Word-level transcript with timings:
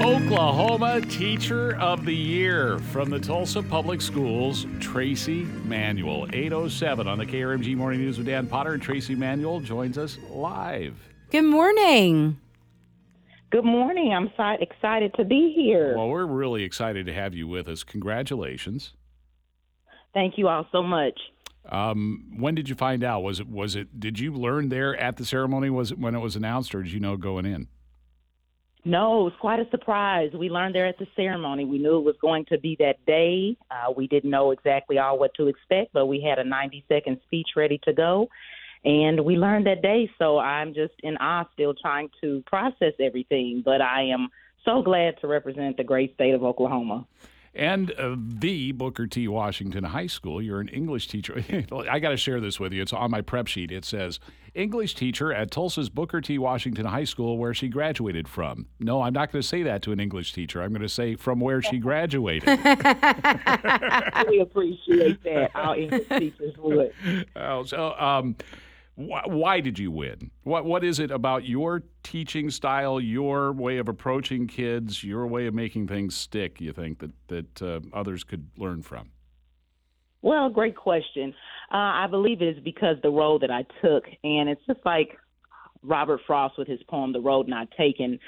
Oklahoma 0.00 1.00
Teacher 1.02 1.76
of 1.76 2.04
the 2.04 2.14
Year 2.14 2.80
from 2.80 3.10
the 3.10 3.18
Tulsa 3.20 3.62
Public 3.62 4.00
Schools, 4.02 4.64
Traci 4.80 5.46
Manuel. 5.64 6.26
807 6.32 7.06
on 7.06 7.16
the 7.16 7.24
KRMG 7.24 7.76
Morning 7.76 8.00
News 8.00 8.18
with 8.18 8.26
Dan 8.26 8.48
Potter. 8.48 8.72
And 8.72 8.82
Traci 8.82 9.16
Manuel 9.16 9.60
joins 9.60 9.96
us 9.96 10.18
live. 10.30 10.96
Good 11.30 11.44
morning. 11.44 12.36
Good 13.50 13.64
morning. 13.64 14.12
I'm 14.12 14.32
so 14.36 14.56
excited 14.60 15.14
to 15.14 15.24
be 15.24 15.52
here. 15.54 15.96
Well, 15.96 16.08
we're 16.08 16.26
really 16.26 16.64
excited 16.64 17.06
to 17.06 17.14
have 17.14 17.32
you 17.32 17.46
with 17.46 17.68
us. 17.68 17.84
Congratulations. 17.84 18.94
Thank 20.12 20.38
you 20.38 20.48
all 20.48 20.66
so 20.72 20.82
much. 20.82 21.18
Um, 21.70 22.34
when 22.36 22.56
did 22.56 22.68
you 22.68 22.74
find 22.74 23.04
out? 23.04 23.22
Was 23.22 23.38
it 23.38 23.48
was 23.48 23.76
it 23.76 24.00
did 24.00 24.18
you 24.18 24.32
learn 24.32 24.70
there 24.70 24.96
at 24.96 25.18
the 25.18 25.24
ceremony? 25.24 25.70
Was 25.70 25.92
it 25.92 25.98
when 25.98 26.16
it 26.16 26.20
was 26.20 26.34
announced 26.34 26.74
or 26.74 26.82
did 26.82 26.92
you 26.92 27.00
know 27.00 27.16
going 27.16 27.46
in? 27.46 27.68
No, 28.86 29.20
it 29.20 29.24
was 29.24 29.32
quite 29.40 29.60
a 29.60 29.70
surprise. 29.70 30.30
We 30.34 30.50
learned 30.50 30.74
there 30.74 30.86
at 30.86 30.98
the 30.98 31.06
ceremony. 31.16 31.64
We 31.64 31.78
knew 31.78 31.96
it 31.96 32.04
was 32.04 32.16
going 32.20 32.44
to 32.46 32.58
be 32.58 32.76
that 32.80 33.04
day. 33.06 33.56
Uh, 33.70 33.92
we 33.96 34.06
didn't 34.06 34.30
know 34.30 34.50
exactly 34.50 34.98
all 34.98 35.18
what 35.18 35.32
to 35.34 35.46
expect, 35.46 35.94
but 35.94 36.06
we 36.06 36.20
had 36.20 36.38
a 36.38 36.44
90 36.44 36.84
second 36.86 37.18
speech 37.24 37.48
ready 37.56 37.80
to 37.84 37.94
go. 37.94 38.28
And 38.84 39.24
we 39.24 39.36
learned 39.36 39.66
that 39.66 39.80
day. 39.80 40.10
So 40.18 40.38
I'm 40.38 40.74
just 40.74 40.92
in 41.02 41.16
awe, 41.16 41.46
still 41.54 41.72
trying 41.72 42.10
to 42.20 42.42
process 42.46 42.92
everything. 43.00 43.62
But 43.64 43.80
I 43.80 44.02
am 44.02 44.28
so 44.66 44.82
glad 44.82 45.18
to 45.22 45.28
represent 45.28 45.78
the 45.78 45.84
great 45.84 46.12
state 46.14 46.34
of 46.34 46.44
Oklahoma 46.44 47.06
and 47.54 47.92
uh, 47.92 48.16
the 48.18 48.72
Booker 48.72 49.06
T. 49.06 49.28
Washington 49.28 49.84
High 49.84 50.06
School. 50.06 50.42
You're 50.42 50.60
an 50.60 50.68
English 50.68 51.08
teacher. 51.08 51.44
I 51.90 51.98
got 51.98 52.10
to 52.10 52.16
share 52.16 52.40
this 52.40 52.58
with 52.58 52.72
you. 52.72 52.82
It's 52.82 52.92
on 52.92 53.10
my 53.10 53.20
prep 53.20 53.46
sheet. 53.46 53.70
It 53.70 53.84
says 53.84 54.18
English 54.54 54.94
teacher 54.94 55.32
at 55.32 55.50
Tulsa's 55.50 55.88
Booker 55.88 56.20
T. 56.20 56.38
Washington 56.38 56.86
High 56.86 57.04
School, 57.04 57.38
where 57.38 57.54
she 57.54 57.68
graduated 57.68 58.28
from. 58.28 58.66
No, 58.80 59.02
I'm 59.02 59.12
not 59.12 59.32
going 59.32 59.42
to 59.42 59.48
say 59.48 59.62
that 59.64 59.82
to 59.82 59.92
an 59.92 60.00
English 60.00 60.32
teacher. 60.32 60.62
I'm 60.62 60.70
going 60.70 60.82
to 60.82 60.88
say 60.88 61.16
from 61.16 61.40
where 61.40 61.62
she 61.62 61.78
graduated. 61.78 62.48
we 64.28 64.40
appreciate 64.40 65.22
that. 65.24 65.50
Our 65.54 65.76
English 65.76 66.08
teachers 66.08 66.54
would. 66.58 66.92
Oh, 67.36 67.64
so, 67.64 67.94
um, 67.98 68.36
why 68.96 69.60
did 69.60 69.78
you 69.78 69.90
win? 69.90 70.30
What 70.44 70.64
what 70.64 70.84
is 70.84 71.00
it 71.00 71.10
about 71.10 71.44
your 71.44 71.82
teaching 72.02 72.50
style, 72.50 73.00
your 73.00 73.52
way 73.52 73.78
of 73.78 73.88
approaching 73.88 74.46
kids, 74.46 75.02
your 75.02 75.26
way 75.26 75.46
of 75.46 75.54
making 75.54 75.88
things 75.88 76.14
stick? 76.14 76.60
You 76.60 76.72
think 76.72 77.00
that 77.00 77.10
that 77.28 77.62
uh, 77.62 77.80
others 77.92 78.22
could 78.22 78.48
learn 78.56 78.82
from? 78.82 79.10
Well, 80.22 80.48
great 80.48 80.76
question. 80.76 81.34
Uh, 81.72 81.76
I 81.76 82.06
believe 82.08 82.40
it 82.40 82.56
is 82.56 82.62
because 82.62 82.96
the 83.02 83.10
role 83.10 83.38
that 83.40 83.50
I 83.50 83.66
took, 83.82 84.04
and 84.22 84.48
it's 84.48 84.64
just 84.66 84.80
like 84.84 85.18
Robert 85.82 86.20
Frost 86.26 86.56
with 86.56 86.68
his 86.68 86.82
poem 86.84 87.12
"The 87.12 87.20
Road 87.20 87.48
Not 87.48 87.68
Taken." 87.76 88.20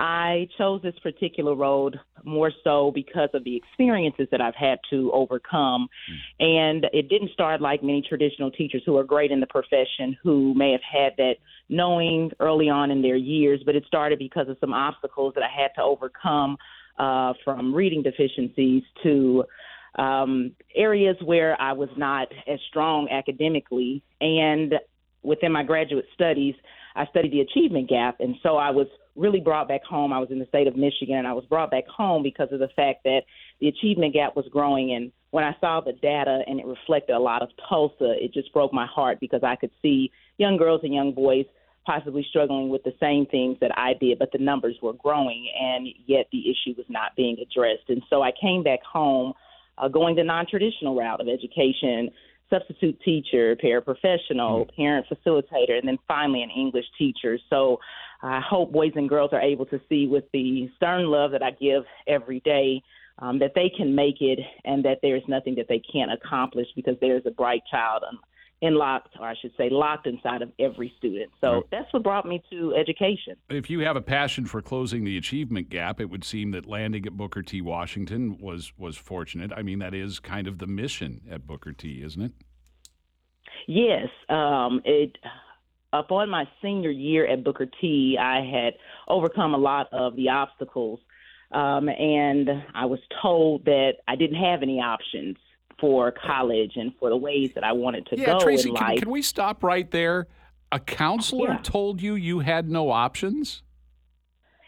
I 0.00 0.48
chose 0.56 0.80
this 0.80 0.98
particular 1.02 1.54
road 1.54 2.00
more 2.24 2.50
so 2.64 2.90
because 2.94 3.28
of 3.34 3.44
the 3.44 3.54
experiences 3.54 4.28
that 4.30 4.40
I've 4.40 4.54
had 4.54 4.78
to 4.88 5.12
overcome. 5.12 5.88
Mm. 6.40 6.46
And 6.46 6.86
it 6.94 7.10
didn't 7.10 7.32
start 7.32 7.60
like 7.60 7.82
many 7.82 8.02
traditional 8.08 8.50
teachers 8.50 8.82
who 8.86 8.96
are 8.96 9.04
great 9.04 9.30
in 9.30 9.40
the 9.40 9.46
profession 9.46 10.16
who 10.22 10.54
may 10.54 10.72
have 10.72 10.80
had 10.80 11.12
that 11.18 11.34
knowing 11.68 12.30
early 12.40 12.70
on 12.70 12.90
in 12.90 13.02
their 13.02 13.16
years, 13.16 13.60
but 13.66 13.76
it 13.76 13.84
started 13.86 14.18
because 14.18 14.48
of 14.48 14.56
some 14.58 14.72
obstacles 14.72 15.34
that 15.34 15.44
I 15.44 15.50
had 15.54 15.68
to 15.76 15.82
overcome 15.82 16.56
uh, 16.98 17.34
from 17.44 17.74
reading 17.74 18.02
deficiencies 18.02 18.82
to 19.02 19.44
um, 19.96 20.52
areas 20.74 21.16
where 21.22 21.60
I 21.60 21.74
was 21.74 21.90
not 21.98 22.28
as 22.48 22.58
strong 22.70 23.10
academically. 23.10 24.02
And 24.22 24.76
within 25.22 25.52
my 25.52 25.62
graduate 25.62 26.06
studies, 26.14 26.54
I 26.96 27.04
studied 27.06 27.32
the 27.32 27.40
achievement 27.40 27.90
gap. 27.90 28.20
And 28.20 28.36
so 28.42 28.56
I 28.56 28.70
was 28.70 28.86
really 29.16 29.40
brought 29.40 29.68
back 29.68 29.84
home. 29.84 30.12
I 30.12 30.18
was 30.18 30.30
in 30.30 30.38
the 30.38 30.46
state 30.46 30.66
of 30.66 30.76
Michigan, 30.76 31.16
and 31.16 31.26
I 31.26 31.32
was 31.32 31.44
brought 31.44 31.70
back 31.70 31.86
home 31.86 32.22
because 32.22 32.48
of 32.52 32.60
the 32.60 32.68
fact 32.76 33.04
that 33.04 33.22
the 33.60 33.68
achievement 33.68 34.14
gap 34.14 34.36
was 34.36 34.46
growing. 34.50 34.94
And 34.94 35.12
when 35.30 35.44
I 35.44 35.54
saw 35.60 35.80
the 35.80 35.92
data 35.92 36.42
and 36.46 36.60
it 36.60 36.66
reflected 36.66 37.14
a 37.14 37.18
lot 37.18 37.42
of 37.42 37.50
Tulsa, 37.68 38.14
it 38.22 38.32
just 38.32 38.52
broke 38.52 38.72
my 38.72 38.86
heart 38.86 39.18
because 39.20 39.42
I 39.42 39.56
could 39.56 39.70
see 39.82 40.10
young 40.38 40.56
girls 40.56 40.80
and 40.82 40.94
young 40.94 41.12
boys 41.12 41.46
possibly 41.86 42.24
struggling 42.28 42.68
with 42.68 42.82
the 42.84 42.94
same 43.00 43.26
things 43.26 43.56
that 43.60 43.76
I 43.76 43.94
did, 43.94 44.18
but 44.18 44.30
the 44.32 44.38
numbers 44.38 44.76
were 44.82 44.92
growing, 44.92 45.50
and 45.58 45.88
yet 46.06 46.26
the 46.30 46.50
issue 46.50 46.74
was 46.76 46.86
not 46.88 47.16
being 47.16 47.36
addressed. 47.40 47.88
And 47.88 48.02
so 48.10 48.22
I 48.22 48.32
came 48.40 48.62
back 48.62 48.80
home, 48.82 49.32
uh, 49.78 49.88
going 49.88 50.14
the 50.14 50.24
non-traditional 50.24 50.94
route 50.94 51.20
of 51.20 51.28
education 51.28 52.10
substitute 52.50 53.00
teacher, 53.02 53.56
paraprofessional, 53.56 54.66
mm-hmm. 54.66 54.76
parent 54.76 55.06
facilitator, 55.08 55.78
and 55.78 55.86
then 55.86 55.98
finally 56.06 56.42
an 56.42 56.50
English 56.50 56.86
teacher. 56.98 57.38
So 57.48 57.78
I 58.22 58.40
hope 58.40 58.72
boys 58.72 58.92
and 58.96 59.08
girls 59.08 59.30
are 59.32 59.40
able 59.40 59.66
to 59.66 59.80
see 59.88 60.06
with 60.06 60.24
the 60.32 60.68
stern 60.76 61.06
love 61.06 61.30
that 61.30 61.42
I 61.42 61.52
give 61.52 61.84
every 62.06 62.40
day 62.40 62.82
um, 63.18 63.38
that 63.38 63.52
they 63.54 63.70
can 63.74 63.94
make 63.94 64.20
it 64.20 64.38
and 64.64 64.84
that 64.84 64.98
there's 65.02 65.22
nothing 65.28 65.54
that 65.56 65.68
they 65.68 65.80
can't 65.92 66.10
accomplish 66.12 66.66
because 66.74 66.96
there's 67.00 67.22
a 67.26 67.30
bright 67.30 67.62
child 67.70 68.02
in 68.60 68.74
locked, 68.74 69.16
or 69.18 69.26
I 69.26 69.34
should 69.40 69.52
say, 69.56 69.68
locked 69.70 70.06
inside 70.06 70.42
of 70.42 70.52
every 70.58 70.92
student. 70.98 71.30
So 71.40 71.52
right. 71.52 71.62
that's 71.70 71.92
what 71.92 72.02
brought 72.02 72.26
me 72.26 72.42
to 72.50 72.74
education. 72.74 73.36
If 73.48 73.70
you 73.70 73.80
have 73.80 73.96
a 73.96 74.02
passion 74.02 74.44
for 74.44 74.60
closing 74.60 75.04
the 75.04 75.16
achievement 75.16 75.70
gap, 75.70 76.00
it 76.00 76.10
would 76.10 76.24
seem 76.24 76.50
that 76.50 76.66
landing 76.66 77.06
at 77.06 77.16
Booker 77.16 77.42
T. 77.42 77.60
Washington 77.60 78.36
was 78.38 78.72
was 78.76 78.96
fortunate. 78.96 79.52
I 79.56 79.62
mean, 79.62 79.78
that 79.78 79.94
is 79.94 80.20
kind 80.20 80.46
of 80.46 80.58
the 80.58 80.66
mission 80.66 81.22
at 81.30 81.46
Booker 81.46 81.72
T, 81.72 82.02
isn't 82.02 82.20
it? 82.20 82.32
Yes, 83.66 84.08
um, 84.28 84.82
it 84.84 85.16
upon 85.92 86.28
my 86.28 86.46
senior 86.60 86.90
year 86.90 87.26
at 87.26 87.42
Booker 87.42 87.66
T, 87.80 88.18
I 88.20 88.44
had 88.44 88.74
overcome 89.08 89.54
a 89.54 89.58
lot 89.58 89.88
of 89.92 90.16
the 90.16 90.28
obstacles, 90.28 91.00
um, 91.52 91.88
and 91.88 92.48
I 92.74 92.84
was 92.86 93.00
told 93.22 93.64
that 93.64 93.94
I 94.06 94.16
didn't 94.16 94.42
have 94.42 94.62
any 94.62 94.80
options 94.80 95.36
for 95.80 96.12
college 96.12 96.72
and 96.76 96.92
for 96.98 97.08
the 97.08 97.16
ways 97.16 97.52
that 97.54 97.64
I 97.64 97.72
wanted 97.72 98.06
to 98.06 98.18
yeah, 98.18 98.26
go 98.26 98.38
Traci, 98.38 98.66
in 98.66 98.74
can, 98.74 98.86
life. 98.86 98.98
Can 99.00 99.10
we 99.10 99.22
stop 99.22 99.62
right 99.62 99.90
there? 99.90 100.26
A 100.72 100.78
counselor 100.78 101.50
yeah. 101.50 101.58
told 101.62 102.00
you 102.00 102.14
you 102.14 102.40
had 102.40 102.70
no 102.70 102.90
options. 102.90 103.62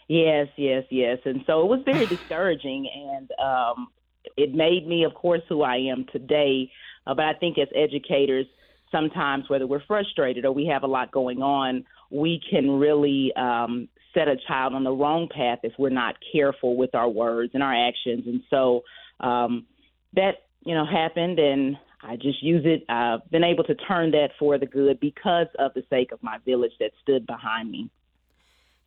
Yes, 0.08 0.48
yes, 0.56 0.84
yes, 0.90 1.18
and 1.24 1.42
so 1.46 1.62
it 1.62 1.68
was 1.68 1.80
very 1.84 2.06
discouraging, 2.06 2.88
and 2.94 3.30
um, 3.38 3.88
it 4.36 4.54
made 4.54 4.86
me, 4.86 5.04
of 5.04 5.14
course, 5.14 5.42
who 5.48 5.62
I 5.62 5.76
am 5.76 6.04
today. 6.12 6.70
Uh, 7.06 7.14
but 7.14 7.24
I 7.24 7.34
think 7.34 7.56
as 7.58 7.68
educators 7.74 8.46
sometimes, 8.90 9.48
whether 9.48 9.66
we're 9.66 9.82
frustrated 9.86 10.44
or 10.44 10.52
we 10.52 10.66
have 10.66 10.82
a 10.82 10.86
lot 10.86 11.10
going 11.12 11.42
on, 11.42 11.84
we 12.10 12.40
can 12.50 12.70
really 12.78 13.32
um, 13.36 13.88
set 14.12 14.28
a 14.28 14.36
child 14.46 14.74
on 14.74 14.84
the 14.84 14.90
wrong 14.92 15.28
path 15.34 15.60
if 15.62 15.72
we're 15.78 15.88
not 15.88 16.16
careful 16.32 16.76
with 16.76 16.94
our 16.94 17.08
words 17.08 17.52
and 17.54 17.62
our 17.62 17.74
actions. 17.74 18.24
And 18.26 18.42
so 18.50 18.82
um, 19.20 19.66
that, 20.14 20.42
you 20.64 20.74
know, 20.74 20.84
happened, 20.86 21.38
and 21.38 21.76
I 22.02 22.16
just 22.16 22.42
use 22.42 22.62
it. 22.64 22.84
I've 22.88 23.28
been 23.30 23.44
able 23.44 23.64
to 23.64 23.74
turn 23.74 24.10
that 24.12 24.30
for 24.38 24.58
the 24.58 24.66
good 24.66 25.00
because 25.00 25.48
of 25.58 25.74
the 25.74 25.84
sake 25.90 26.12
of 26.12 26.22
my 26.22 26.38
village 26.44 26.72
that 26.80 26.92
stood 27.02 27.26
behind 27.26 27.70
me. 27.70 27.90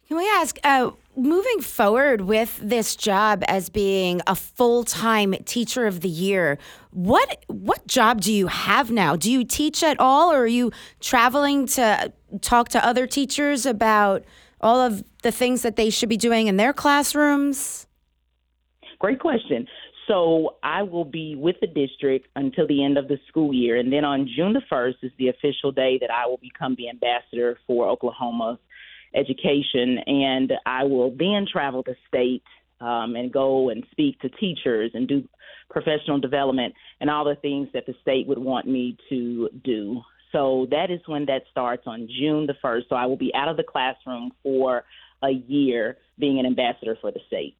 Can 0.08 0.18
we 0.18 0.30
ask, 0.30 0.60
uh, 0.64 0.92
moving 1.16 1.62
forward 1.62 2.22
with 2.22 2.60
this 2.62 2.96
job 2.96 3.44
as 3.48 3.70
being 3.70 4.22
a 4.28 4.36
full 4.36 4.84
time 4.84 5.34
teacher 5.46 5.88
of 5.88 6.02
the 6.02 6.10
year, 6.10 6.60
what 6.92 7.44
what 7.48 7.88
job 7.88 8.22
do 8.22 8.32
you 8.32 8.48
have 8.48 8.92
now? 8.92 9.16
Do 9.16 9.32
you 9.32 9.44
teach 9.44 9.82
at 9.82 10.00
all, 10.00 10.32
or 10.32 10.42
are 10.42 10.48
you 10.48 10.72
traveling 11.00 11.66
to 11.68 12.14
talk 12.42 12.70
to 12.70 12.86
other 12.86 13.08
teachers 13.08 13.66
about 13.66 14.24
all 14.62 14.80
of 14.80 15.04
the 15.24 15.32
things 15.32 15.64
that 15.64 15.76
they 15.76 15.90
should 15.90 16.10
be 16.10 16.18
doing 16.18 16.46
in 16.46 16.58
their 16.58 16.72
classrooms? 16.72 17.88
Great 19.00 19.20
question. 19.20 19.68
So 20.08 20.56
I 20.62 20.84
will 20.84 21.06
be 21.06 21.36
with 21.36 21.56
the 21.62 21.68
district 21.68 22.28
until 22.36 22.68
the 22.68 22.84
end 22.84 22.98
of 22.98 23.08
the 23.08 23.18
school 23.28 23.54
year, 23.54 23.78
and 23.78 23.92
then 23.92 24.06
on 24.06 24.30
June 24.36 24.54
the 24.54 24.62
first 24.70 24.98
is 25.02 25.12
the 25.18 25.30
official 25.30 25.72
day 25.72 25.98
that 26.00 26.12
I 26.12 26.28
will 26.28 26.38
become 26.38 26.76
the 26.76 26.90
ambassador 26.90 27.58
for 27.66 27.88
Oklahoma's 27.90 28.60
education, 29.16 29.98
and 30.06 30.54
I 30.66 30.84
will 30.84 31.10
then 31.10 31.48
travel 31.52 31.84
the 31.84 31.96
state 32.08 32.44
um, 32.82 33.16
and 33.16 33.32
go 33.32 33.70
and 33.70 33.84
speak 33.92 34.20
to 34.20 34.30
teachers 34.30 34.92
and 34.94 35.08
do 35.08 35.28
professional 35.70 36.20
development 36.20 36.76
and 37.00 37.10
all 37.10 37.26
the 37.26 37.36
things 37.36 37.70
that 37.74 37.86
the 37.86 37.96
state 38.02 38.28
would 38.28 38.38
want 38.38 38.68
me 38.68 38.98
to 39.10 39.50
do. 39.64 40.02
So 40.32 40.68
that 40.70 40.92
is 40.92 41.00
when 41.06 41.26
that 41.28 41.44
starts 41.50 41.84
on 41.88 42.08
June 42.20 42.46
the 42.46 42.56
1st. 42.64 42.90
So 42.90 42.96
I 42.96 43.06
will 43.06 43.18
be 43.18 43.32
out 43.34 43.48
of 43.48 43.58
the 43.58 43.64
classroom 43.64 44.32
for 44.44 44.84
a 45.24 45.30
year 45.30 45.98
being 46.20 46.40
an 46.40 46.46
ambassador 46.46 46.98
for 47.00 47.12
the 47.12 47.22
state. 47.28 47.58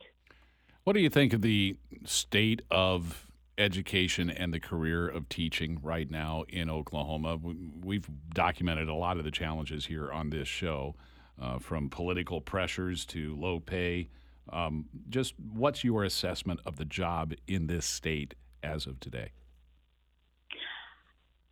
What 0.86 0.94
do 0.94 1.00
you 1.00 1.10
think 1.10 1.34
of 1.34 1.42
the 1.42 1.78
state 2.04 2.62
of 2.70 3.26
education 3.58 4.30
and 4.30 4.54
the 4.54 4.60
career 4.60 5.08
of 5.08 5.28
teaching 5.30 5.80
right 5.82 6.08
now 6.08 6.44
in 6.48 6.70
Oklahoma? 6.70 7.40
We've 7.84 8.08
documented 8.36 8.88
a 8.88 8.94
lot 8.94 9.18
of 9.18 9.24
the 9.24 9.32
challenges 9.32 9.88
here 9.88 10.12
on 10.12 10.30
this 10.30 10.48
show 10.48 10.94
uh, 11.42 11.58
from 11.58 11.90
political 11.90 12.40
pressures 12.40 13.04
to 13.08 13.36
low 13.36 13.60
pay. 13.60 14.10
Um, 14.54 14.86
just 15.10 15.34
what's 15.40 15.84
your 15.84 16.04
assessment 16.04 16.60
of 16.68 16.76
the 16.76 16.86
job 16.86 17.34
in 17.48 17.66
this 17.66 17.88
state 17.88 18.36
as 18.62 18.86
of 18.86 19.00
today? 19.00 19.32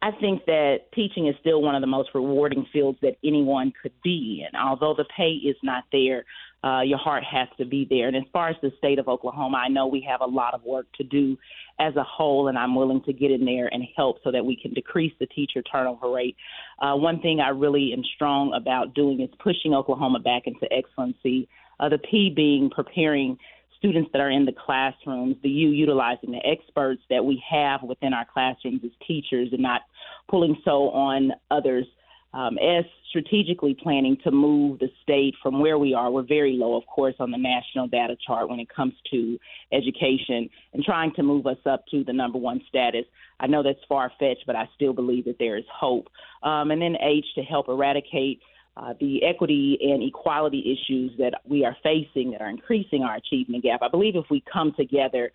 I 0.04 0.12
think 0.20 0.44
that 0.48 0.92
teaching 0.94 1.28
is 1.28 1.36
still 1.40 1.62
one 1.62 1.76
of 1.76 1.82
the 1.82 1.88
most 1.88 2.10
rewarding 2.14 2.68
fields 2.74 2.98
that 3.04 3.16
anyone 3.24 3.72
could 3.82 3.94
be 4.04 4.46
in. 4.46 4.60
Although 4.60 4.96
the 4.96 5.06
pay 5.16 5.32
is 5.32 5.56
not 5.64 5.86
there, 5.94 6.26
uh, 6.62 6.82
your 6.82 6.98
heart 6.98 7.24
has 7.24 7.48
to 7.58 7.64
be 7.64 7.88
there. 7.90 8.10
And 8.10 8.18
as 8.18 8.24
far 8.34 8.50
as 8.50 8.58
the 8.62 8.74
state 8.78 9.00
of 9.00 9.08
Oklahoma, 9.08 9.62
I 9.66 9.70
know 9.70 9.88
we 9.88 10.06
have 10.10 10.20
a 10.20 10.26
lot 10.26 10.54
of 10.54 10.62
work 10.66 10.88
to 10.98 11.06
do 11.06 11.38
as 11.80 11.96
a 11.96 12.04
whole, 12.04 12.50
and 12.50 12.58
I'm 12.58 12.76
willing 12.76 13.02
to 13.04 13.14
get 13.14 13.32
in 13.32 13.46
there 13.46 13.68
and 13.68 13.82
help 13.96 14.18
so 14.26 14.32
that 14.32 14.46
we 14.46 14.58
can 14.58 14.74
decrease 14.74 15.14
the 15.22 15.26
teacher 15.28 15.62
turnover 15.62 16.12
rate. 16.12 16.36
Uh, 16.80 16.96
one 16.96 17.22
thing 17.22 17.40
I 17.40 17.50
really 17.50 17.94
am 17.94 18.04
strong 18.16 18.54
about 18.54 18.94
doing 18.94 19.22
is 19.22 19.30
pushing 19.40 19.74
Oklahoma 19.74 20.20
back 20.20 20.48
into 20.48 20.68
excellency. 20.70 21.48
Uh, 21.80 21.88
the 21.88 21.98
P 21.98 22.30
being 22.30 22.70
preparing 22.70 23.38
students 23.84 24.10
that 24.14 24.22
are 24.22 24.32
in 24.32 24.46
the 24.46 24.54
classrooms, 24.54 25.36
the 25.44 25.50
U 25.50 25.70
utilizing 25.70 26.32
the 26.32 26.46
experts 26.46 27.02
that 27.10 27.26
we 27.26 27.44
have 27.50 27.84
within 27.84 28.14
our 28.14 28.26
classrooms 28.26 28.80
as 28.86 28.92
teachers 29.06 29.50
and 29.52 29.62
not 29.62 29.82
pulling 30.30 30.56
so 30.64 30.90
on 30.92 31.34
others. 31.52 31.86
Um, 32.34 32.58
S 32.60 32.86
strategically 33.10 33.76
planning 33.76 34.18
to 34.24 34.32
move 34.32 34.80
the 34.80 34.90
state 35.04 35.36
from 35.44 35.60
where 35.60 35.78
we 35.78 35.94
are. 35.94 36.10
We're 36.10 36.24
very 36.24 36.54
low, 36.54 36.76
of 36.76 36.84
course, 36.88 37.14
on 37.20 37.30
the 37.30 37.38
national 37.38 37.88
data 37.88 38.16
chart 38.26 38.50
when 38.50 38.60
it 38.60 38.70
comes 38.76 38.94
to 39.12 39.38
education 39.72 40.50
and 40.74 40.84
trying 40.84 41.14
to 41.14 41.22
move 41.22 41.46
us 41.46 41.60
up 41.68 41.86
to 41.92 42.04
the 42.04 42.14
number 42.14 42.40
one 42.40 42.62
status. 42.68 43.06
I 43.40 43.46
know 43.46 43.62
that's 43.62 43.78
far 43.88 44.12
fetched, 44.18 44.46
but 44.48 44.56
I 44.56 44.68
still 44.74 44.94
believe 44.94 45.26
that 45.26 45.38
there 45.38 45.58
is 45.58 45.66
hope. 45.72 46.08
Um, 46.42 46.72
and 46.72 46.82
then 46.82 46.96
H 47.02 47.26
to 47.36 47.44
help 47.44 47.68
eradicate 47.68 48.40
uh, 48.76 48.94
the 49.00 49.24
equity 49.24 49.78
and 49.82 50.02
equality 50.02 50.74
issues 50.74 51.12
that 51.18 51.42
we 51.48 51.64
are 51.64 51.78
facing 51.84 52.32
that 52.32 52.42
are 52.42 52.50
increasing 52.50 53.04
our 53.04 53.16
achievement 53.16 53.64
gap. 53.64 53.82
I 53.82 53.88
believe 53.88 54.16
if 54.16 54.26
we 54.30 54.44
come 54.52 54.74
together 54.76 55.32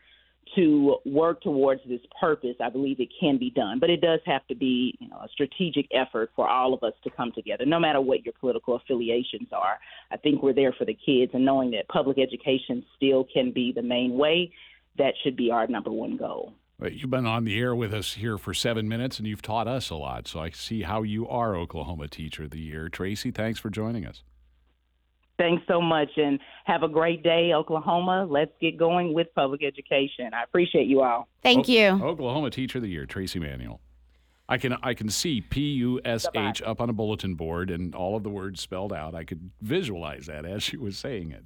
to 0.56 0.96
work 1.04 1.42
towards 1.42 1.80
this 1.88 2.00
purpose, 2.20 2.56
I 2.60 2.70
believe 2.70 3.00
it 3.00 3.10
can 3.20 3.38
be 3.38 3.50
done. 3.50 3.78
But 3.78 3.90
it 3.90 4.00
does 4.00 4.20
have 4.26 4.46
to 4.48 4.54
be 4.54 4.96
you 4.98 5.08
know, 5.08 5.16
a 5.16 5.28
strategic 5.32 5.86
effort 5.92 6.30
for 6.34 6.48
all 6.48 6.72
of 6.74 6.82
us 6.82 6.94
to 7.04 7.10
come 7.10 7.32
together, 7.32 7.66
no 7.66 7.78
matter 7.78 8.00
what 8.00 8.24
your 8.24 8.34
political 8.40 8.76
affiliations 8.76 9.48
are. 9.52 9.78
I 10.10 10.16
think 10.16 10.42
we're 10.42 10.54
there 10.54 10.72
for 10.72 10.84
the 10.84 10.96
kids, 11.06 11.32
and 11.34 11.44
knowing 11.44 11.70
that 11.72 11.88
public 11.88 12.18
education 12.18 12.84
still 12.96 13.26
can 13.32 13.52
be 13.52 13.72
the 13.72 13.82
main 13.82 14.16
way, 14.16 14.52
that 14.96 15.14
should 15.22 15.36
be 15.36 15.50
our 15.50 15.66
number 15.66 15.90
one 15.90 16.16
goal. 16.16 16.54
You've 16.80 17.10
been 17.10 17.26
on 17.26 17.44
the 17.44 17.58
air 17.58 17.74
with 17.74 17.92
us 17.92 18.14
here 18.14 18.38
for 18.38 18.54
seven 18.54 18.88
minutes, 18.88 19.18
and 19.18 19.26
you've 19.26 19.42
taught 19.42 19.66
us 19.66 19.90
a 19.90 19.96
lot. 19.96 20.28
So 20.28 20.38
I 20.38 20.50
see 20.50 20.82
how 20.82 21.02
you 21.02 21.28
are 21.28 21.56
Oklahoma 21.56 22.06
Teacher 22.06 22.44
of 22.44 22.50
the 22.50 22.60
Year. 22.60 22.88
Traci, 22.88 23.34
thanks 23.34 23.58
for 23.58 23.68
joining 23.68 24.06
us. 24.06 24.22
Thanks 25.38 25.64
so 25.66 25.80
much, 25.80 26.10
and 26.16 26.38
have 26.66 26.84
a 26.84 26.88
great 26.88 27.24
day, 27.24 27.52
Oklahoma. 27.52 28.26
Let's 28.30 28.52
get 28.60 28.76
going 28.76 29.12
with 29.12 29.26
public 29.34 29.64
education. 29.64 30.32
I 30.32 30.44
appreciate 30.44 30.86
you 30.86 31.02
all. 31.02 31.26
Thank 31.42 31.68
o- 31.68 31.72
you. 31.72 31.88
Oklahoma 32.04 32.50
Teacher 32.50 32.78
of 32.78 32.82
the 32.82 32.90
Year, 32.90 33.06
Traci 33.06 33.40
Manuel. 33.40 33.80
I 34.48 34.56
can 34.56 34.76
I 34.82 34.94
can 34.94 35.10
see 35.10 35.40
P 35.40 35.60
U 35.74 36.00
S 36.04 36.26
H 36.34 36.62
up 36.62 36.80
on 36.80 36.88
a 36.88 36.92
bulletin 36.94 37.34
board 37.34 37.70
and 37.70 37.94
all 37.94 38.16
of 38.16 38.22
the 38.22 38.30
words 38.30 38.60
spelled 38.60 38.94
out. 38.94 39.14
I 39.14 39.24
could 39.24 39.50
visualize 39.60 40.26
that 40.26 40.46
as 40.46 40.62
she 40.62 40.78
was 40.78 40.96
saying 40.96 41.32
it. 41.32 41.44